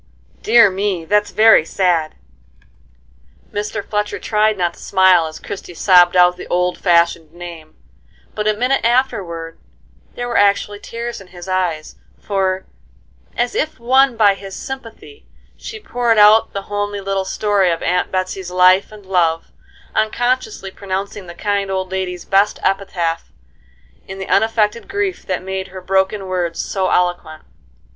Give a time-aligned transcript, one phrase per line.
[0.41, 1.05] "Dear me!
[1.05, 2.15] that's very sad."
[3.53, 3.87] Mr.
[3.87, 7.75] Fletcher tried not to smile as Christie sobbed out the old fashioned name,
[8.33, 9.59] but a minute afterward
[10.15, 12.65] there were actually tears in his eyes, for,
[13.37, 18.11] as if won by his sympathy, she poured out the homely little story of Aunt
[18.11, 19.51] Betsey's life and love,
[19.93, 23.31] unconsciously pronouncing the kind old lady's best epitaph
[24.07, 27.43] in the unaffected grief that made her broken words so eloquent.